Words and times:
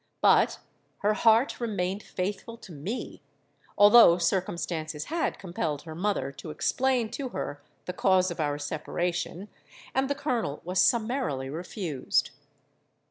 But 0.19 0.57
her 1.01 1.13
heart 1.13 1.59
remained 1.59 2.01
faithful 2.01 2.57
to 2.57 2.71
me, 2.71 3.21
although 3.77 4.17
circumstances 4.17 5.03
had 5.13 5.37
compelled 5.37 5.83
her 5.83 5.93
mother 5.93 6.31
to 6.31 6.49
explain 6.49 7.11
to 7.11 7.29
her 7.29 7.61
the 7.85 7.93
cause 7.93 8.31
of 8.31 8.39
our 8.39 8.57
separation; 8.57 9.47
and 9.93 10.09
the 10.09 10.15
Colonel 10.15 10.59
was 10.63 10.81
summarily 10.81 11.51
refused. 11.51 12.31